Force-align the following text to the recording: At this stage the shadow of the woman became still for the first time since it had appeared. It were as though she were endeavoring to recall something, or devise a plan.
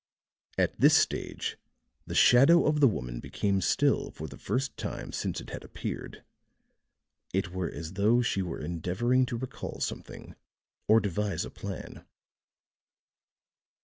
At 0.57 0.79
this 0.79 0.97
stage 0.97 1.57
the 2.07 2.15
shadow 2.15 2.65
of 2.65 2.79
the 2.79 2.87
woman 2.87 3.19
became 3.19 3.61
still 3.61 4.09
for 4.09 4.25
the 4.27 4.35
first 4.39 4.75
time 4.75 5.11
since 5.11 5.39
it 5.39 5.51
had 5.51 5.63
appeared. 5.63 6.23
It 7.35 7.49
were 7.49 7.69
as 7.69 7.93
though 7.93 8.23
she 8.23 8.41
were 8.41 8.57
endeavoring 8.59 9.27
to 9.27 9.37
recall 9.37 9.79
something, 9.79 10.33
or 10.87 11.01
devise 11.01 11.45
a 11.45 11.51
plan. 11.51 12.03